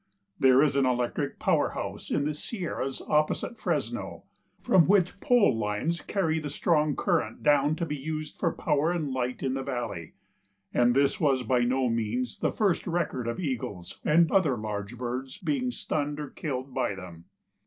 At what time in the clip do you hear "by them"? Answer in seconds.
16.73-17.25